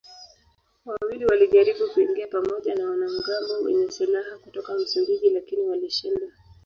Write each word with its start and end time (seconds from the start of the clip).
Wawili 0.85 1.25
walijaribu 1.25 1.89
kuingia 1.93 2.27
pamoja 2.27 2.75
na 2.75 2.89
wanamgambo 2.89 3.53
wenye 3.63 3.91
silaha 3.91 4.37
kutoka 4.37 4.73
Msumbiji 4.73 5.29
lakini 5.29 5.61
walishindwa. 5.61 6.29